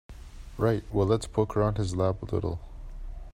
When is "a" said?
2.23-2.25